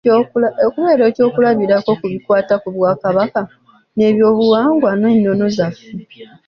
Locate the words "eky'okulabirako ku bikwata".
1.09-2.53